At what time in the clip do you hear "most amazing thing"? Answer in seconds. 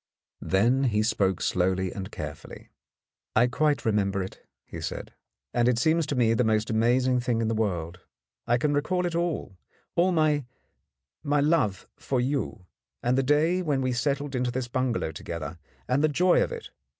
6.43-7.39